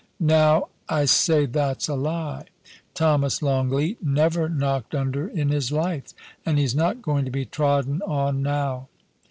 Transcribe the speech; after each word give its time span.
Now, 0.19 0.69
I 0.89 1.05
say 1.05 1.45
that's 1.45 1.87
a 1.87 1.93
lie! 1.93 2.45
Thomas 2.95 3.43
Longleat 3.43 4.01
never 4.01 4.49
knocked 4.49 4.95
under 4.95 5.27
in 5.27 5.49
his 5.49 5.71
life, 5.71 6.15
and 6.43 6.57
he's 6.57 6.73
not 6.73 7.03
going 7.03 7.23
to 7.25 7.29
be 7.29 7.45
trodden 7.45 8.01
on 8.01 8.41
now. 8.41 8.87